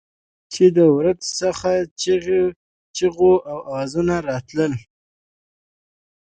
[0.53, 1.89] چې د ورد څخه د
[2.95, 3.33] چېغو
[3.73, 4.73] اوزونه راتلل.